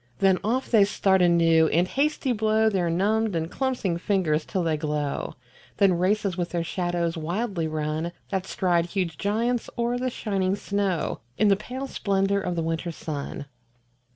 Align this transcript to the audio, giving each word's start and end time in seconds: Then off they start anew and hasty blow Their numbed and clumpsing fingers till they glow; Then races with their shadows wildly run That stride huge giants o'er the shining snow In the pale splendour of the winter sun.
Then 0.17 0.39
off 0.43 0.71
they 0.71 0.83
start 0.83 1.21
anew 1.21 1.67
and 1.67 1.87
hasty 1.87 2.31
blow 2.33 2.69
Their 2.71 2.89
numbed 2.89 3.35
and 3.35 3.51
clumpsing 3.51 3.99
fingers 3.99 4.45
till 4.45 4.63
they 4.63 4.75
glow; 4.75 5.35
Then 5.77 5.93
races 5.93 6.35
with 6.35 6.49
their 6.49 6.63
shadows 6.63 7.17
wildly 7.17 7.67
run 7.67 8.11
That 8.29 8.47
stride 8.47 8.87
huge 8.87 9.19
giants 9.19 9.69
o'er 9.77 9.99
the 9.99 10.09
shining 10.09 10.55
snow 10.55 11.19
In 11.37 11.49
the 11.49 11.55
pale 11.55 11.85
splendour 11.85 12.39
of 12.41 12.55
the 12.55 12.63
winter 12.63 12.91
sun. 12.91 13.45